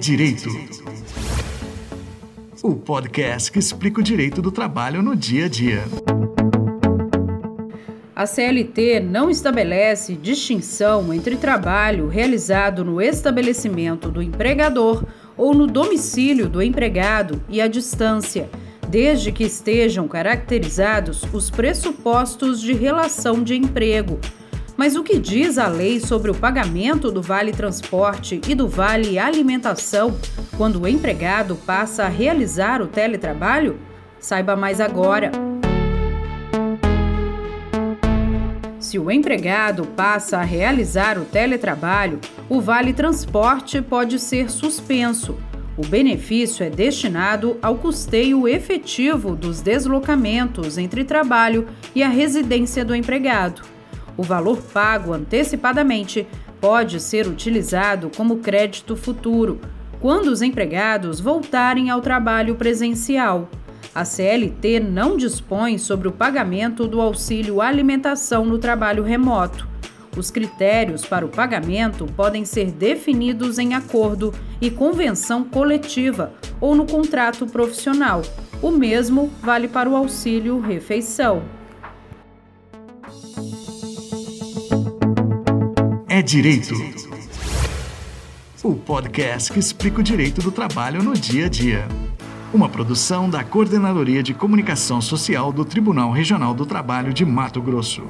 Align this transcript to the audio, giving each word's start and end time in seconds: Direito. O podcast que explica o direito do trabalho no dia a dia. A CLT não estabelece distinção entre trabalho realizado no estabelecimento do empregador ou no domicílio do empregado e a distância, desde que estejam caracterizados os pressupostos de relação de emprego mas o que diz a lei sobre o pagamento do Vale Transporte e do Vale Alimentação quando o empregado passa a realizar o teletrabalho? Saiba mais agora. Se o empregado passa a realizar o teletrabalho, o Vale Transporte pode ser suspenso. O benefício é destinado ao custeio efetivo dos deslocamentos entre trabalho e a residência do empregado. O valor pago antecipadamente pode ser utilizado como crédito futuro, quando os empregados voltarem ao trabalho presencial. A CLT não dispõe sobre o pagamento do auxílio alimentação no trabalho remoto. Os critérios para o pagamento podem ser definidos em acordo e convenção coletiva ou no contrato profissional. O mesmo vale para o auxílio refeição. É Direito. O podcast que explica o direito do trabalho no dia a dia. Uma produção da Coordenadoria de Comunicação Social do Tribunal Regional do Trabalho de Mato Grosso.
Direito. 0.00 0.48
O 2.62 2.74
podcast 2.74 3.52
que 3.52 3.58
explica 3.58 4.00
o 4.00 4.02
direito 4.02 4.40
do 4.40 4.50
trabalho 4.50 5.02
no 5.02 5.14
dia 5.14 5.44
a 5.44 5.48
dia. 5.48 5.84
A 8.16 8.24
CLT 8.24 9.00
não 9.00 9.28
estabelece 9.28 10.14
distinção 10.14 11.12
entre 11.12 11.36
trabalho 11.36 12.08
realizado 12.08 12.82
no 12.82 12.98
estabelecimento 12.98 14.08
do 14.08 14.22
empregador 14.22 15.04
ou 15.36 15.52
no 15.52 15.66
domicílio 15.66 16.48
do 16.48 16.62
empregado 16.62 17.42
e 17.46 17.60
a 17.60 17.68
distância, 17.68 18.48
desde 18.88 19.30
que 19.30 19.44
estejam 19.44 20.08
caracterizados 20.08 21.24
os 21.30 21.50
pressupostos 21.50 22.58
de 22.58 22.72
relação 22.72 23.42
de 23.42 23.54
emprego 23.54 24.18
mas 24.80 24.96
o 24.96 25.04
que 25.04 25.18
diz 25.18 25.58
a 25.58 25.68
lei 25.68 26.00
sobre 26.00 26.30
o 26.30 26.34
pagamento 26.34 27.12
do 27.12 27.20
Vale 27.20 27.52
Transporte 27.52 28.40
e 28.48 28.54
do 28.54 28.66
Vale 28.66 29.18
Alimentação 29.18 30.18
quando 30.56 30.80
o 30.80 30.88
empregado 30.88 31.54
passa 31.54 32.04
a 32.04 32.08
realizar 32.08 32.80
o 32.80 32.86
teletrabalho? 32.86 33.78
Saiba 34.18 34.56
mais 34.56 34.80
agora. 34.80 35.32
Se 38.78 38.98
o 38.98 39.10
empregado 39.10 39.84
passa 39.84 40.38
a 40.38 40.42
realizar 40.42 41.18
o 41.18 41.26
teletrabalho, 41.26 42.18
o 42.48 42.58
Vale 42.58 42.94
Transporte 42.94 43.82
pode 43.82 44.18
ser 44.18 44.50
suspenso. 44.50 45.36
O 45.76 45.86
benefício 45.86 46.64
é 46.64 46.70
destinado 46.70 47.58
ao 47.60 47.76
custeio 47.76 48.48
efetivo 48.48 49.36
dos 49.36 49.60
deslocamentos 49.60 50.78
entre 50.78 51.04
trabalho 51.04 51.68
e 51.94 52.02
a 52.02 52.08
residência 52.08 52.82
do 52.82 52.94
empregado. 52.94 53.78
O 54.16 54.22
valor 54.22 54.58
pago 54.58 55.12
antecipadamente 55.12 56.26
pode 56.60 57.00
ser 57.00 57.26
utilizado 57.26 58.10
como 58.16 58.38
crédito 58.38 58.96
futuro, 58.96 59.60
quando 60.00 60.28
os 60.28 60.42
empregados 60.42 61.20
voltarem 61.20 61.90
ao 61.90 62.00
trabalho 62.00 62.54
presencial. 62.54 63.48
A 63.94 64.04
CLT 64.04 64.80
não 64.80 65.16
dispõe 65.16 65.76
sobre 65.76 66.06
o 66.06 66.12
pagamento 66.12 66.86
do 66.86 67.00
auxílio 67.00 67.60
alimentação 67.60 68.44
no 68.44 68.58
trabalho 68.58 69.02
remoto. 69.02 69.68
Os 70.16 70.30
critérios 70.30 71.04
para 71.04 71.24
o 71.24 71.28
pagamento 71.28 72.06
podem 72.16 72.44
ser 72.44 72.70
definidos 72.72 73.58
em 73.58 73.74
acordo 73.74 74.34
e 74.60 74.70
convenção 74.70 75.44
coletiva 75.44 76.32
ou 76.60 76.74
no 76.74 76.86
contrato 76.86 77.46
profissional. 77.46 78.22
O 78.62 78.70
mesmo 78.70 79.30
vale 79.40 79.68
para 79.68 79.88
o 79.88 79.96
auxílio 79.96 80.60
refeição. 80.60 81.42
É 86.20 86.22
Direito. 86.22 86.74
O 88.62 88.74
podcast 88.74 89.50
que 89.50 89.58
explica 89.58 90.00
o 90.00 90.02
direito 90.02 90.42
do 90.42 90.52
trabalho 90.52 91.02
no 91.02 91.14
dia 91.14 91.46
a 91.46 91.48
dia. 91.48 91.88
Uma 92.52 92.68
produção 92.68 93.30
da 93.30 93.42
Coordenadoria 93.42 94.22
de 94.22 94.34
Comunicação 94.34 95.00
Social 95.00 95.50
do 95.50 95.64
Tribunal 95.64 96.10
Regional 96.10 96.52
do 96.52 96.66
Trabalho 96.66 97.14
de 97.14 97.24
Mato 97.24 97.62
Grosso. 97.62 98.02